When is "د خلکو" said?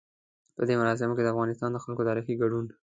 1.71-2.07